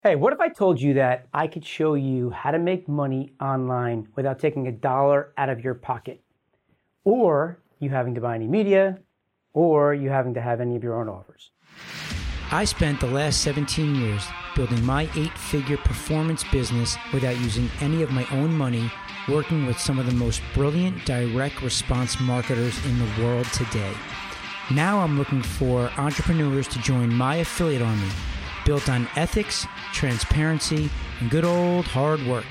[0.00, 3.32] Hey, what if I told you that I could show you how to make money
[3.40, 6.22] online without taking a dollar out of your pocket?
[7.02, 9.00] Or you having to buy any media,
[9.54, 11.50] or you having to have any of your own offers?
[12.52, 14.24] I spent the last 17 years
[14.54, 18.92] building my eight figure performance business without using any of my own money,
[19.28, 23.94] working with some of the most brilliant direct response marketers in the world today.
[24.70, 28.10] Now I'm looking for entrepreneurs to join my affiliate army
[28.68, 30.90] built on ethics, transparency,
[31.20, 32.44] and good old hard work.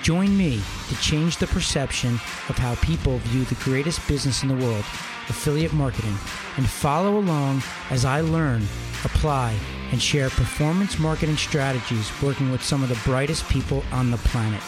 [0.00, 2.14] Join me to change the perception
[2.48, 4.84] of how people view the greatest business in the world,
[5.28, 6.14] affiliate marketing,
[6.56, 8.62] and follow along as I learn,
[9.04, 9.58] apply,
[9.90, 14.62] and share performance marketing strategies working with some of the brightest people on the planet.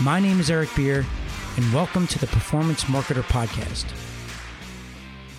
[0.00, 1.06] My name is Eric Beer,
[1.56, 4.07] and welcome to the Performance Marketer Podcast.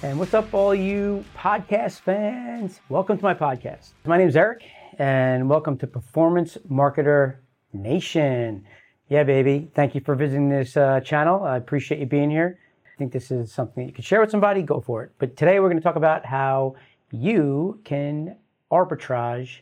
[0.02, 2.80] And what's up, all you podcast fans?
[2.88, 3.90] Welcome to my podcast.
[4.06, 4.64] My name is Eric,
[4.98, 7.40] and welcome to Performance Marketer
[7.74, 8.66] Nation.
[9.10, 9.70] Yeah, baby.
[9.76, 11.44] Thank you for visiting this uh, channel.
[11.44, 12.60] I appreciate you being here.
[12.86, 14.62] I think this is something you can share with somebody.
[14.62, 15.12] Go for it.
[15.20, 16.76] But today we're going to talk about how
[17.12, 18.38] you can
[18.72, 19.60] arbitrage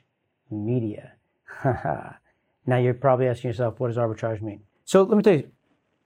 [0.51, 1.13] media.
[1.65, 4.61] now you're probably asking yourself, what does arbitrage mean?
[4.85, 5.49] So let me tell you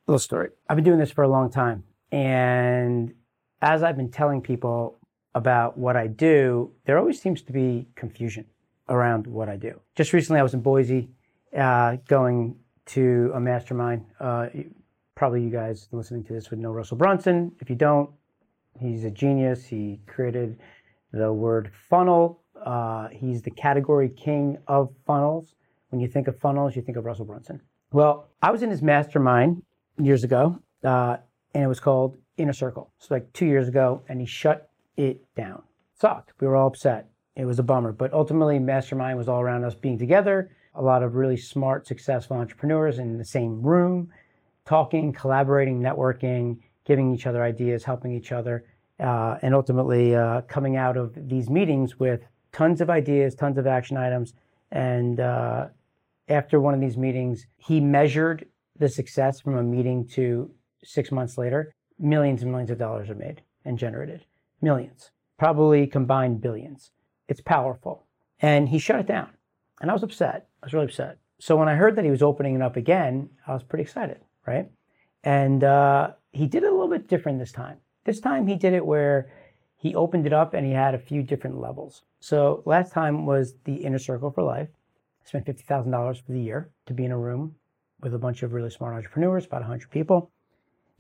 [0.08, 0.52] a little story.
[0.69, 3.13] I've been doing this for a long time, and
[3.62, 4.98] as I've been telling people
[5.34, 8.45] about what I do, there always seems to be confusion
[8.90, 9.80] around what I do.
[9.95, 11.09] Just recently, I was in Boise
[11.58, 12.56] uh, going
[12.88, 14.06] to a mastermind.
[14.20, 14.48] Uh,
[15.16, 17.52] probably you guys listening to this would know Russell Brunson.
[17.59, 18.09] If you don't,
[18.80, 19.66] he's a genius.
[19.66, 20.59] He created
[21.14, 22.42] the word funnel.
[22.66, 25.56] Uh, he's the category king of funnels.
[25.90, 27.62] When you think of funnels, you think of Russell Brunson.
[27.92, 29.64] Well, I was in his mastermind
[29.98, 31.18] years ago, uh,
[31.53, 32.92] and it was called Inner Circle.
[33.00, 35.64] So like two years ago, and he shut it down.
[36.00, 36.34] Sucked.
[36.40, 37.10] We were all upset.
[37.36, 37.92] It was a bummer.
[37.92, 40.52] But ultimately, Mastermind was all around us being together.
[40.76, 44.09] A lot of really smart, successful entrepreneurs in the same room,
[44.66, 48.66] talking, collaborating, networking, giving each other ideas, helping each other,
[49.00, 52.22] uh, and ultimately uh, coming out of these meetings with
[52.52, 54.34] tons of ideas, tons of action items.
[54.72, 55.68] And uh,
[56.30, 58.46] after one of these meetings, he measured
[58.78, 60.50] the success from a meeting to
[60.84, 64.25] six months later millions and millions of dollars are made and generated.
[64.62, 66.91] Millions, probably combined billions.
[67.28, 68.06] It's powerful.
[68.41, 69.29] And he shut it down.
[69.81, 70.47] And I was upset.
[70.61, 71.17] I was really upset.
[71.40, 74.19] So when I heard that he was opening it up again, I was pretty excited,
[74.45, 74.69] right?
[75.23, 77.78] And uh, he did it a little bit different this time.
[78.03, 79.31] This time he did it where
[79.78, 82.03] he opened it up and he had a few different levels.
[82.19, 84.69] So last time was the inner circle for life.
[85.23, 87.56] I spent $50,000 for the year to be in a room
[88.01, 90.31] with a bunch of really smart entrepreneurs, about 100 people.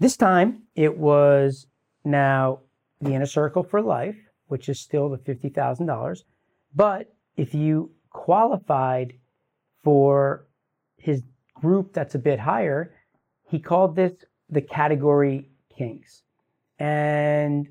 [0.01, 1.67] This time it was
[2.03, 2.61] now
[3.01, 4.17] the inner circle for life,
[4.47, 6.23] which is still the $50,000.
[6.73, 9.13] But if you qualified
[9.83, 10.47] for
[10.97, 11.21] his
[11.53, 12.95] group that's a bit higher,
[13.47, 14.13] he called this
[14.49, 16.23] the category kings.
[16.79, 17.67] And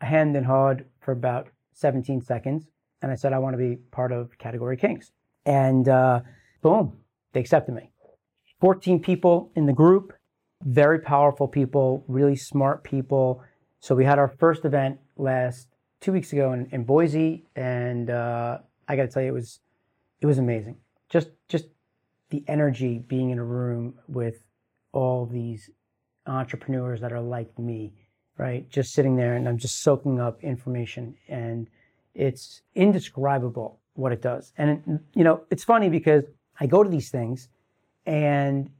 [0.00, 2.64] I hemmed and hawed for about 17 seconds.
[3.02, 5.12] And I said, I want to be part of category kings.
[5.44, 6.20] And uh,
[6.62, 7.00] boom,
[7.34, 7.90] they accepted me.
[8.62, 10.14] 14 people in the group
[10.62, 13.42] very powerful people, really smart people.
[13.80, 15.68] So we had our first event last
[16.00, 19.60] two weeks ago in, in Boise, and uh, I got to tell you, it was
[20.20, 20.76] it was amazing.
[21.08, 21.66] Just just
[22.30, 24.44] the energy being in a room with
[24.92, 25.70] all these
[26.26, 27.92] entrepreneurs that are like me,
[28.38, 28.68] right?
[28.70, 31.68] Just sitting there and I'm just soaking up information, and
[32.14, 34.52] it's indescribable what it does.
[34.56, 36.24] And you know, it's funny because
[36.58, 37.48] I go to these things,
[38.06, 38.70] and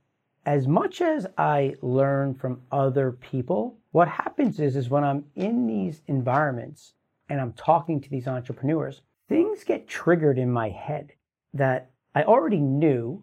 [0.47, 5.67] as much as I learn from other people, what happens is, is when I'm in
[5.67, 6.95] these environments
[7.29, 11.13] and I'm talking to these entrepreneurs, things get triggered in my head
[11.55, 13.23] that I already knew,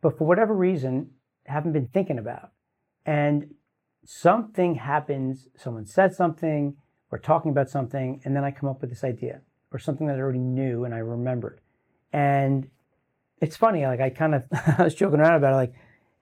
[0.00, 1.10] but for whatever reason,
[1.46, 2.50] haven't been thinking about.
[3.04, 3.54] And
[4.04, 6.76] something happens, someone said something,
[7.10, 10.16] we're talking about something, and then I come up with this idea or something that
[10.16, 11.60] I already knew and I remembered.
[12.12, 12.68] And
[13.40, 14.46] it's funny, like I kind of
[14.78, 15.74] I was joking around about it, like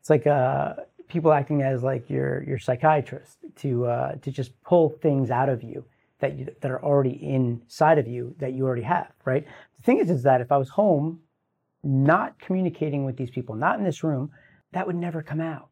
[0.02, 0.74] it's like uh,
[1.06, 5.62] people acting as like your your psychiatrist to uh, to just pull things out of
[5.62, 5.84] you
[6.18, 9.12] that you, that are already inside of you that you already have.
[9.24, 9.46] Right.
[9.76, 11.20] The thing is, is that if I was home,
[11.84, 14.32] not communicating with these people, not in this room,
[14.72, 15.68] that would never come out.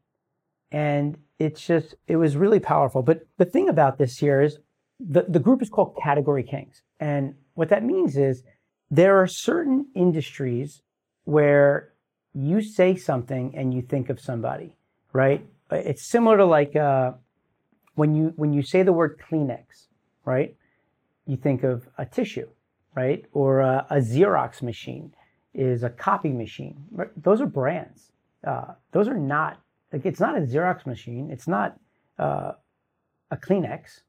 [0.71, 3.03] And it's just it was really powerful.
[3.03, 4.59] But the thing about this here is
[5.01, 6.83] the, the group is called Category Kings.
[7.01, 8.45] And what that means is
[8.93, 10.83] there are certain industries
[11.25, 11.90] where
[12.35, 14.77] you say something and you think of somebody,
[15.13, 15.45] right?
[15.71, 17.13] It's similar to like uh,
[17.95, 19.89] when you when you say the word Kleenex,
[20.25, 20.57] right?
[21.27, 22.49] You think of a tissue,
[22.95, 25.13] right, or a, a Xerox machine.
[25.55, 26.85] is a copy machine.
[27.17, 28.13] Those are brands.
[28.47, 29.61] Uh, those are not
[29.93, 31.31] like it's not a Xerox machine.
[31.31, 31.79] It's not
[32.19, 32.53] uh,
[33.31, 34.01] a Kleenex,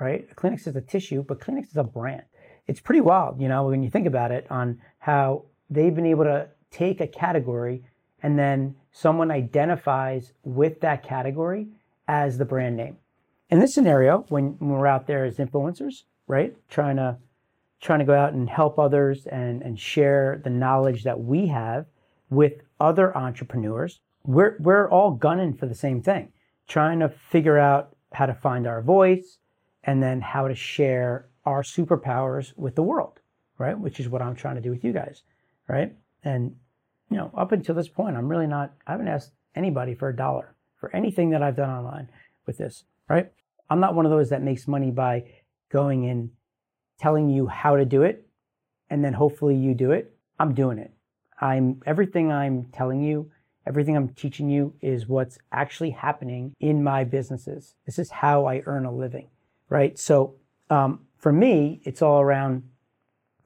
[0.00, 0.26] right?
[0.30, 2.24] A Kleenex is a tissue, but Kleenex is a brand.
[2.66, 6.24] It's pretty wild, you know, when you think about it, on how they've been able
[6.24, 7.82] to take a category
[8.22, 11.68] and then someone identifies with that category
[12.08, 12.96] as the brand name.
[13.50, 17.18] In this scenario, when, we're out there as influencers, right, trying to
[17.80, 21.84] trying to go out and help others and, and share the knowledge that we have
[22.30, 26.32] with other entrepreneurs, we're, we're all gunning for the same thing,
[26.68, 29.38] trying to figure out how to find our voice
[29.82, 33.18] and then how to share our superpowers with the world,
[33.58, 33.76] right?
[33.76, 35.22] Which is what I'm trying to do with you guys,
[35.66, 35.92] right?
[36.22, 36.54] And,
[37.12, 40.16] you know, up until this point, I'm really not, I haven't asked anybody for a
[40.16, 42.08] dollar for anything that I've done online
[42.46, 43.30] with this, right?
[43.68, 45.24] I'm not one of those that makes money by
[45.70, 46.30] going and
[46.98, 48.26] telling you how to do it
[48.88, 50.14] and then hopefully you do it.
[50.38, 50.92] I'm doing it.
[51.40, 53.30] I'm everything I'm telling you,
[53.66, 57.74] everything I'm teaching you is what's actually happening in my businesses.
[57.86, 59.28] This is how I earn a living,
[59.68, 59.98] right?
[59.98, 60.36] So
[60.70, 62.62] um, for me, it's all around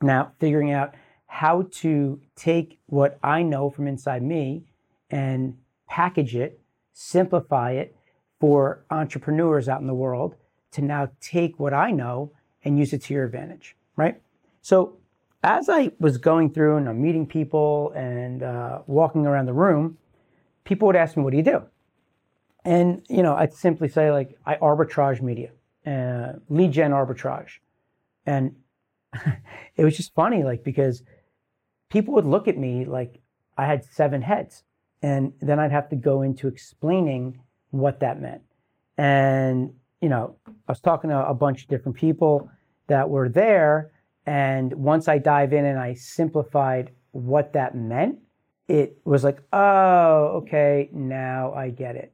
[0.03, 0.95] now figuring out
[1.27, 4.65] how to take what I know from inside me
[5.11, 5.57] and
[5.89, 6.61] package it,
[6.93, 7.97] simplify it
[8.41, 10.37] for entrepreneurs out in the world
[10.73, 12.33] to now take what I know
[12.65, 14.21] and use it to your advantage, right?
[14.63, 14.97] So
[15.43, 19.99] as I was going through and I'm meeting people and uh, walking around the room,
[20.65, 21.63] people would ask me, "What do you do?"
[22.65, 25.51] And you know, I'd simply say like, "I arbitrage media,
[25.87, 27.59] uh, lead gen arbitrage,"
[28.27, 28.57] and
[29.77, 31.03] it was just funny, like because
[31.89, 33.21] people would look at me like
[33.57, 34.65] I had seven heads,
[35.03, 37.41] and then I'd have to go into explaining
[37.71, 38.43] what that meant.
[38.99, 42.51] And you know, I was talking to a bunch of different people
[42.87, 43.93] that were there,
[44.27, 48.19] and once I dive in and I simplified what that meant,
[48.69, 52.13] it was like, oh, okay, now I get it.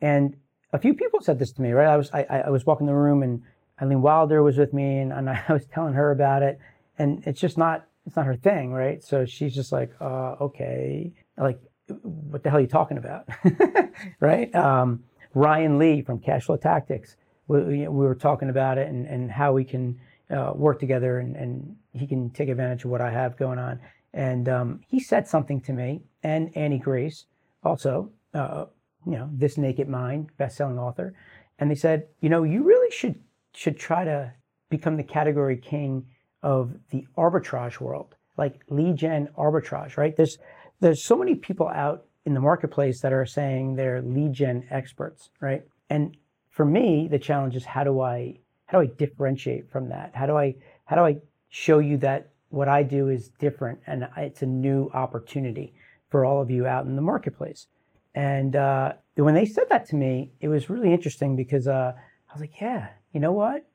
[0.00, 0.36] And
[0.72, 1.88] a few people said this to me, right?
[1.88, 3.42] I was I, I was walking the room and
[3.80, 6.58] Eileen Wilder was with me and, and I was telling her about it.
[6.98, 9.04] And it's just not it's not her thing, right?
[9.04, 11.12] So she's just like, uh, okay.
[11.36, 11.60] Like,
[12.02, 13.28] what the hell are you talking about?
[14.20, 14.52] right?
[14.54, 17.16] Um, Ryan Lee from Cashflow Tactics,
[17.48, 20.00] we, we, were talking about it and, and how we can
[20.30, 23.78] uh, work together and, and he can take advantage of what I have going on.
[24.14, 27.26] And um, he said something to me, and Annie Grace,
[27.62, 28.64] also, uh,
[29.04, 31.12] you know, This Naked Mind, best-selling author,
[31.58, 33.20] and they said, you know, you really should
[33.52, 34.32] should try to
[34.70, 36.06] become the category king
[36.42, 40.16] of the arbitrage world, like lead gen arbitrage, right?
[40.16, 40.38] There's
[40.80, 45.30] there's so many people out in the marketplace that are saying they're lead gen experts,
[45.40, 45.62] right?
[45.90, 46.16] And
[46.50, 50.12] for me, the challenge is how do I how do I differentiate from that?
[50.14, 50.54] How do I
[50.84, 51.18] how do I
[51.48, 55.74] show you that what I do is different and it's a new opportunity
[56.10, 57.66] for all of you out in the marketplace.
[58.14, 62.32] And uh, when they said that to me, it was really interesting because uh, I
[62.32, 63.66] was like, yeah, you know what?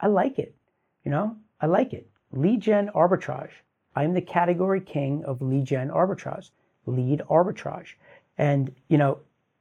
[0.00, 0.54] I like it.
[1.04, 2.08] You know, I like it.
[2.32, 3.50] Lead gen arbitrage.
[3.96, 6.50] I am the category king of lead gen arbitrage,
[6.86, 7.94] lead arbitrage.
[8.36, 9.18] And, you know,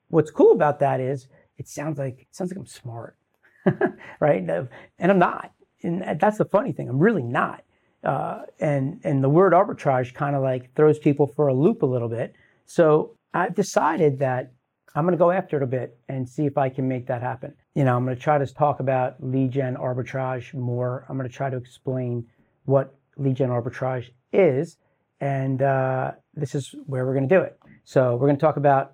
[0.10, 1.28] what's cool about that is
[1.58, 3.18] it sounds like, it sounds like I'm smart,
[4.20, 4.42] right?
[4.42, 5.52] And I'm not.
[5.82, 6.90] And that's the funny thing.
[6.90, 7.64] I'm really not.
[8.04, 11.86] Uh, and and the word arbitrage kind of like throws people for a loop a
[11.86, 12.36] little bit.
[12.66, 14.52] So I've decided that
[14.96, 17.22] I'm going to go after it a bit and see if I can make that
[17.22, 17.54] happen.
[17.78, 21.06] You know, I'm going to try to talk about lead gen arbitrage more.
[21.08, 22.26] I'm going to try to explain
[22.66, 24.78] what lead gen arbitrage is,
[25.22, 27.60] and uh, this is where we're going to do it.
[27.84, 28.94] So we're going to talk about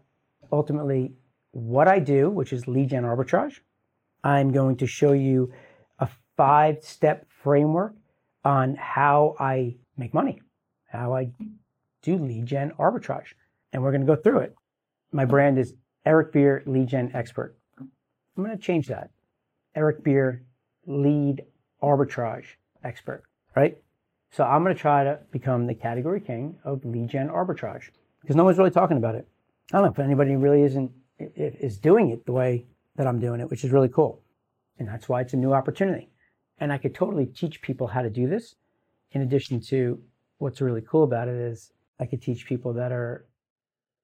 [0.52, 1.14] ultimately
[1.52, 3.60] what I do, which is lead gen arbitrage.
[4.22, 5.54] I'm going to show you
[6.00, 7.94] a five step framework
[8.44, 10.42] on how I make money,
[10.92, 11.30] how I
[12.02, 13.32] do lead gen arbitrage.
[13.72, 14.54] And we're going to go through it.
[15.14, 15.74] My brand is
[16.06, 17.56] Eric Beer Lead Gen Expert.
[18.36, 19.12] I'm going to change that.
[19.76, 20.44] Eric Beer
[20.86, 21.44] Lead
[21.82, 22.46] Arbitrage
[22.84, 23.24] Expert,
[23.56, 23.78] right?
[24.32, 27.90] So I'm going to try to become the category king of lead gen arbitrage
[28.22, 29.28] because no one's really talking about it.
[29.72, 33.40] I don't know if anybody really isn't is doing it the way that I'm doing
[33.40, 34.22] it, which is really cool.
[34.80, 36.10] And that's why it's a new opportunity.
[36.58, 38.56] And I could totally teach people how to do this.
[39.12, 40.02] In addition to
[40.40, 43.26] what's really cool about it is I could teach people that are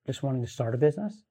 [0.05, 1.23] just wanting to start a business,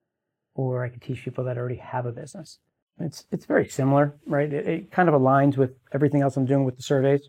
[0.54, 2.58] or I could teach people that already have a business.
[3.00, 4.52] It's it's very similar, right?
[4.52, 7.28] It, it kind of aligns with everything else I'm doing with the surveys.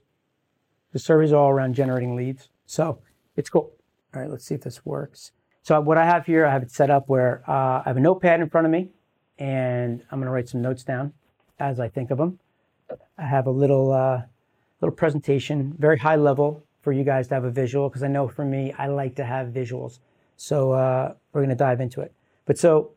[0.94, 3.00] The surveys are all around generating leads, so
[3.36, 3.72] it's cool.
[4.14, 5.32] All right, let's see if this works.
[5.62, 8.00] So what I have here, I have it set up where uh, I have a
[8.00, 8.90] notepad in front of me,
[9.38, 11.14] and I'm going to write some notes down
[11.60, 12.40] as I think of them.
[13.18, 14.24] I have a little uh,
[14.82, 18.28] little presentation, very high level for you guys to have a visual because I know
[18.28, 20.00] for me, I like to have visuals.
[20.38, 22.14] So uh, we're going to dive into it.
[22.46, 22.92] But so,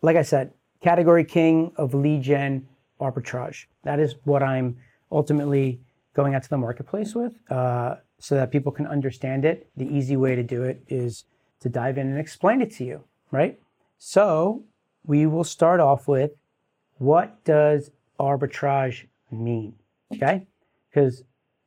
[0.00, 0.52] like I said,
[0.84, 2.68] category king of lead gen
[3.00, 3.64] arbitrage.
[3.84, 4.76] That is what I'm
[5.10, 5.80] ultimately
[6.14, 9.66] going out to the marketplace with uh, so that people can understand it.
[9.78, 11.24] The easy way to do it is
[11.60, 13.58] to dive in and explain it to you, right?
[13.96, 14.62] So
[15.06, 16.32] we will start off with
[16.98, 19.74] what does arbitrage mean?
[20.14, 20.46] Okay?
[20.90, 21.24] Because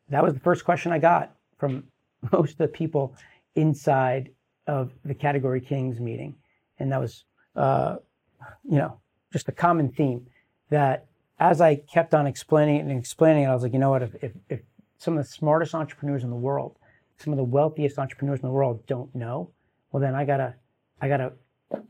[0.10, 1.86] that was the first question I got from
[2.32, 3.16] most of the people
[3.56, 4.30] inside
[4.68, 6.36] of the Category Kings meeting.
[6.78, 7.24] And that was,
[7.56, 7.96] uh,
[8.64, 9.00] you know,
[9.32, 10.28] just a common theme
[10.70, 11.06] that
[11.40, 14.04] as I kept on explaining it and explaining it, I was like, you know what,
[14.04, 14.60] if, if, if
[14.98, 16.76] some of the smartest entrepreneurs in the world,
[17.18, 19.52] some of the wealthiest entrepreneurs in the world don't know,
[19.92, 20.56] well then I gotta,
[21.02, 21.34] I gotta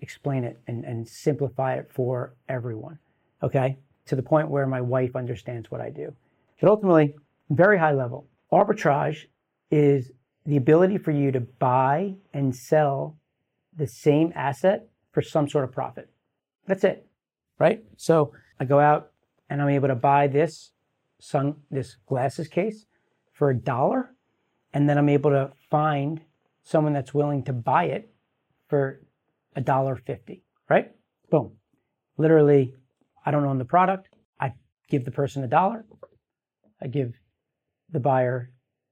[0.02, 3.00] explain it and, and simplify it for everyone.
[3.42, 3.78] Okay.
[4.08, 6.14] To the point where my wife understands what I do.
[6.62, 7.16] But ultimately,
[7.50, 9.26] very high level, arbitrage
[9.70, 10.12] is
[10.46, 13.18] the ability for you to buy and sell
[13.76, 16.10] the same asset for some sort of profit.
[16.66, 17.07] That's it.
[17.60, 17.84] Right.
[17.96, 19.12] So I go out
[19.50, 20.72] and I'm able to buy this
[21.20, 22.86] sun, this glasses case
[23.34, 24.14] for a dollar.
[24.74, 26.22] And then I'm able to find
[26.64, 28.14] someone that's willing to buy it
[28.68, 29.02] for
[29.56, 30.92] a dollar fifty, right?
[31.32, 31.54] Boom.
[32.18, 32.76] Literally,
[33.26, 34.10] I don't own the product.
[34.40, 34.54] I
[34.90, 35.86] give the person a dollar.
[36.82, 37.14] I give
[37.90, 38.52] the buyer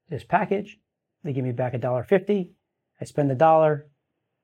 [0.09, 0.79] this package.
[1.23, 2.53] They give me back a dollar fifty.
[2.99, 3.87] I spend a dollar.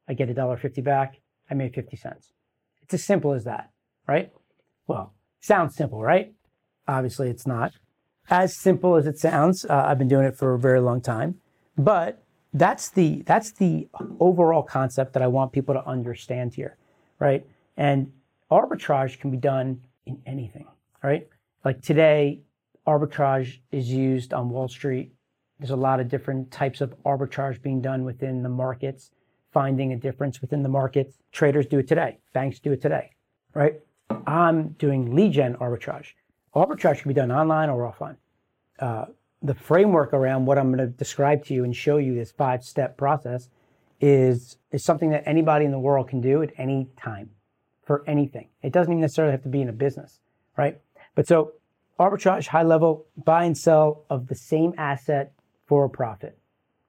[0.07, 1.21] I get a dollar fifty back.
[1.51, 2.31] I made 50 cents.
[2.81, 3.70] It's as simple as that,
[4.07, 4.31] right?
[4.87, 6.33] Well, sounds simple, right?
[6.87, 7.73] Obviously, it's not
[8.29, 9.65] as simple as it sounds.
[9.65, 11.39] Uh, I've been doing it for a very long time,
[11.77, 13.87] but that's the that's the
[14.19, 16.77] overall concept that I want people to understand here,
[17.19, 17.45] right?
[17.77, 18.11] And
[18.49, 20.67] arbitrage can be done in anything,
[21.03, 21.27] right?
[21.63, 22.41] Like today,
[22.87, 25.13] arbitrage is used on Wall Street.
[25.59, 29.11] There's a lot of different types of arbitrage being done within the markets,
[29.51, 31.17] finding a difference within the markets.
[31.31, 32.17] Traders do it today.
[32.33, 33.11] Banks do it today,
[33.53, 33.75] right?
[34.27, 36.13] I'm doing lead gen arbitrage.
[36.55, 38.17] Arbitrage can be done online or offline.
[38.79, 39.05] Uh,
[39.41, 42.63] the framework around what I'm going to describe to you and show you this five
[42.63, 43.49] step process
[43.99, 47.29] is, is something that anybody in the world can do at any time
[47.83, 48.49] for anything.
[48.61, 50.19] It doesn't even necessarily have to be in a business,
[50.57, 50.79] right?
[51.15, 51.53] But so
[51.99, 55.33] arbitrage, high level, buy and sell of the same asset
[55.67, 56.37] for a profit.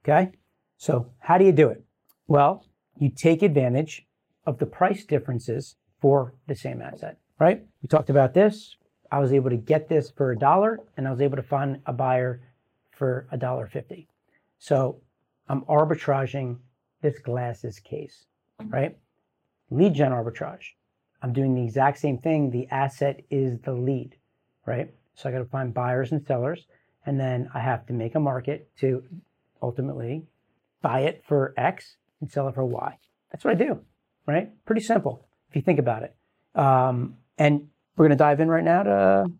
[0.04, 0.32] Okay.
[0.76, 1.84] So how do you do it?
[2.26, 2.66] Well,
[2.98, 4.06] you take advantage
[4.46, 7.64] of the price differences for the same asset, right?
[7.80, 8.76] We talked about this.
[9.10, 11.80] I was able to get this for a dollar and I was able to find
[11.86, 12.42] a buyer
[12.90, 14.08] for a dollar fifty.
[14.58, 15.00] So
[15.48, 16.58] I'm arbitraging
[17.02, 18.26] this glasses case,
[18.64, 18.96] right?
[19.70, 20.74] Lead gen arbitrage.
[21.22, 22.50] I'm doing the exact same thing.
[22.50, 24.16] The asset is the lead,
[24.66, 24.92] right?
[25.14, 26.66] So I got to find buyers and sellers,
[27.06, 29.04] and then I have to make a market to
[29.62, 30.26] ultimately
[30.80, 32.98] buy it for X and sell it for Y.
[33.30, 33.80] That's what I do,
[34.26, 34.50] right?
[34.64, 36.14] Pretty simple if you think about it.
[36.54, 39.30] Um, and we're going to dive in right now to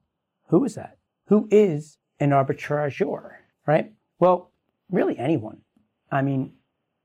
[0.49, 0.99] who is that?
[1.29, 3.31] Who is an arbitrageur,
[3.67, 3.93] right?
[4.19, 4.51] Well,
[4.91, 5.63] really anyone.
[6.11, 6.53] I mean,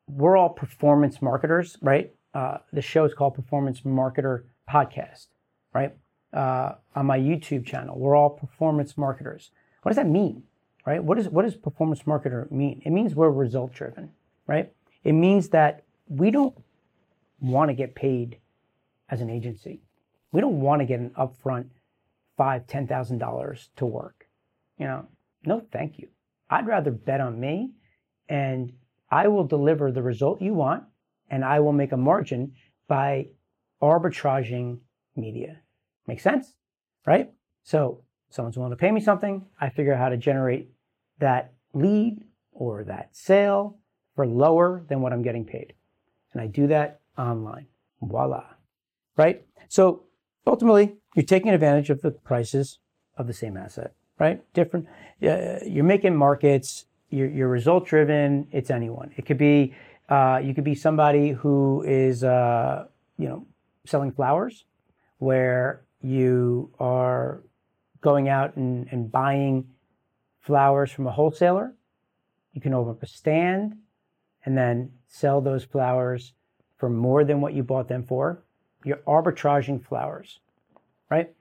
[0.10, 2.14] we're all performance marketers, right?
[2.34, 5.28] Uh, the show is called Performance Marketer Podcast,
[5.74, 5.96] right?
[6.34, 9.52] Uh, on my YouTube channel, we're all performance marketers.
[9.84, 10.44] What does that mean,
[10.86, 11.02] right?
[11.02, 12.82] What, is, what does performance marketer mean?
[12.84, 14.12] It means we're result driven,
[14.48, 14.74] right?
[15.06, 16.54] It means that we don't
[17.40, 18.40] want to get paid
[19.10, 19.82] as an agency.
[20.32, 21.68] We don't want to get an upfront
[22.38, 24.28] five, ten thousand dollars to work.
[24.78, 25.08] You know,
[25.46, 26.10] no, thank you.
[26.50, 27.72] I'd rather bet on me,
[28.30, 28.74] and
[29.10, 30.84] I will deliver the result you want,
[31.30, 32.54] and I will make a margin
[32.88, 33.28] by
[33.82, 34.80] arbitraging
[35.16, 35.60] media.
[36.06, 36.56] Make sense,
[37.06, 37.32] right?
[37.64, 39.46] So someone's willing to pay me something.
[39.60, 40.70] I figure out how to generate
[41.20, 43.78] that lead or that sale
[44.16, 45.74] for lower than what I'm getting paid,
[46.34, 47.68] and I do that online.
[48.02, 48.44] Voila
[49.18, 49.44] right?
[49.68, 50.04] So
[50.46, 52.80] ultimately, you're taking advantage of the prices
[53.18, 54.42] of the same asset, right?
[54.54, 54.88] Different.
[55.22, 56.86] Uh, you're making markets.
[57.10, 58.48] You're, you're result driven.
[58.52, 59.12] It's anyone.
[59.18, 59.74] It could be
[60.10, 62.86] uh, you could be somebody who is uh,
[63.18, 63.46] you know
[63.86, 64.66] selling flowers,
[65.18, 67.42] where you are
[68.02, 69.68] going out and, and buying
[70.40, 71.74] flowers from a wholesaler.
[72.54, 73.78] You can open up a stand
[74.46, 76.34] and then sell those flowers
[76.78, 78.44] for more than what you bought them for
[78.84, 80.40] you're arbitraging flowers,
[81.10, 81.34] right?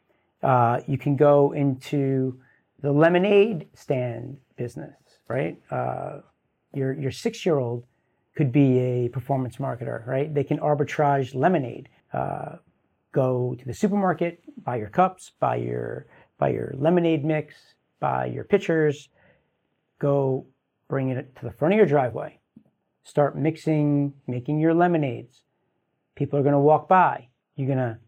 [0.42, 2.38] Uh, you can go into
[2.80, 4.94] the lemonade stand business,
[5.28, 5.60] right?
[5.70, 6.20] Uh,
[6.72, 7.84] your your six year old
[8.36, 10.32] could be a performance marketer, right?
[10.32, 11.88] They can arbitrage lemonade.
[12.12, 12.56] Uh,
[13.12, 16.06] go to the supermarket, buy your cups, buy your
[16.38, 17.54] buy your lemonade mix,
[17.98, 19.08] buy your pitchers.
[19.98, 20.46] Go
[20.88, 22.38] bring it to the front of your driveway.
[23.02, 25.42] Start mixing, making your lemonades.
[26.16, 27.28] People are going to walk by.
[27.54, 27.98] You're going to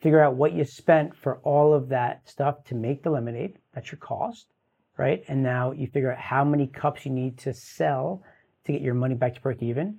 [0.00, 3.58] figure out what you spent for all of that stuff to make the lemonade.
[3.72, 4.48] That's your cost,
[4.98, 5.24] right?
[5.28, 8.22] And now you figure out how many cups you need to sell
[8.64, 9.98] to get your money back to break even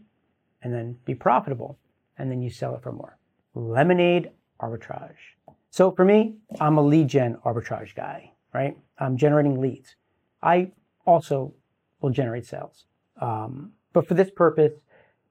[0.62, 1.79] and then be profitable.
[2.17, 3.17] And then you sell it for more.
[3.55, 5.15] Lemonade arbitrage.
[5.72, 8.77] So for me, I'm a lead gen arbitrage guy, right?
[9.00, 9.96] I'm generating leads.
[10.41, 10.72] I
[11.05, 11.53] also
[12.01, 12.86] will generate sales.
[13.20, 14.74] Um, but for this purpose,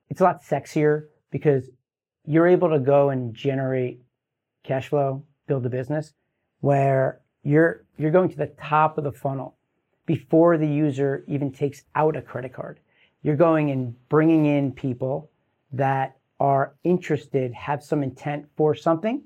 [0.08, 1.70] it's a lot sexier because
[2.26, 4.00] you're able to go and generate
[4.64, 6.14] cash flow, build a business
[6.60, 9.56] where you're you're going to the top of the funnel
[10.06, 12.80] before the user even takes out a credit card.
[13.22, 15.30] You're going and bringing in people
[15.72, 19.22] that are interested, have some intent for something,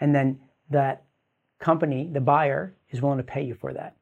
[0.00, 1.04] and then that
[1.58, 3.96] company, the buyer, is willing to pay you for that.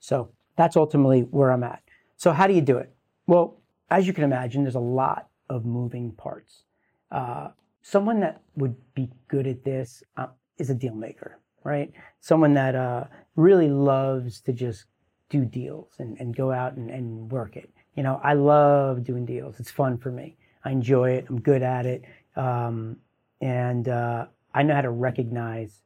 [0.00, 1.82] So that's ultimately where I'm at.
[2.16, 2.92] So how do you do it?
[3.26, 3.60] Well,
[3.90, 6.62] as you can imagine, there's a lot of moving parts.
[7.10, 7.48] Uh,
[7.86, 10.26] someone that would be good at this uh,
[10.58, 11.92] is a deal maker, right?
[12.20, 13.04] Someone that uh,
[13.36, 14.86] really loves to just
[15.28, 17.70] do deals and, and go out and, and work it.
[17.94, 19.60] You know, I love doing deals.
[19.60, 20.36] It's fun for me.
[20.64, 21.26] I enjoy it.
[21.28, 22.02] I'm good at it.
[22.34, 22.96] Um,
[23.40, 25.82] and uh, I know how to recognize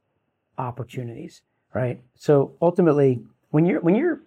[0.57, 1.43] opportunities,
[1.75, 2.01] right?
[2.15, 4.21] So ultimately, when you're when you're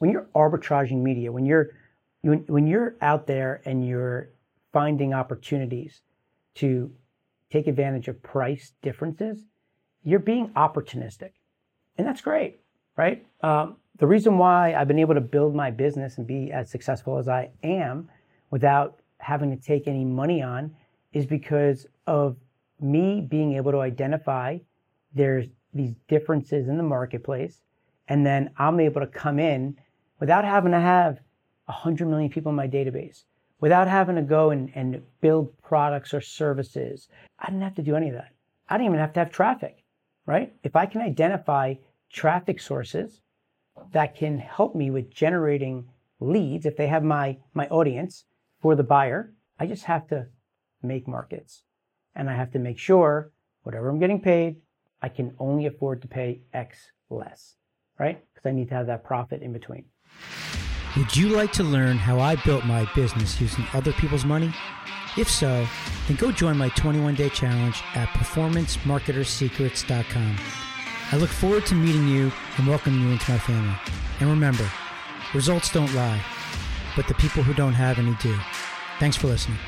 [0.00, 1.70] when you're arbitraging media, when you're
[2.20, 4.28] when, when you're out there and you're
[4.72, 6.02] finding opportunities
[6.56, 6.90] to
[7.50, 9.44] take advantage of price differences,
[10.02, 11.30] you're being opportunistic.
[11.98, 12.60] And that's great,
[12.96, 13.24] right?
[13.42, 17.18] Um, the reason why I've been able to build my business and be as successful
[17.18, 18.08] as I am
[18.50, 20.74] without having to take any money on
[21.12, 22.36] is because of
[22.80, 24.58] me being able to identify
[25.14, 27.62] there's these differences in the marketplace
[28.08, 29.76] and then I'm able to come in
[30.20, 31.20] without having to have
[31.66, 33.24] 100 million people in my database
[33.60, 37.08] without having to go and, and build products or services.
[37.38, 38.32] I didn't have to do any of that.
[38.68, 39.84] I didn't even have to have traffic,
[40.26, 40.52] right?
[40.62, 41.74] If I can identify
[42.12, 43.20] traffic sources
[43.92, 45.88] that can help me with generating
[46.20, 48.24] leads, if they have my, my audience
[48.60, 50.26] for the buyer, I just have to
[50.82, 51.62] make markets.
[52.14, 53.30] And I have to make sure
[53.62, 54.56] whatever I'm getting paid,
[55.02, 57.56] I can only afford to pay X less,
[57.98, 58.24] right?
[58.32, 59.84] Because I need to have that profit in between.
[60.96, 64.50] Would you like to learn how I built my business using other people's money?
[65.18, 65.66] If so,
[66.08, 70.36] then go join my 21 day challenge at performancemarketersecrets.com.
[71.12, 73.76] I look forward to meeting you and welcoming you into my family.
[74.20, 74.66] And remember,
[75.34, 76.24] results don't lie,
[76.96, 78.34] but the people who don't have any do.
[78.98, 79.58] Thanks for listening.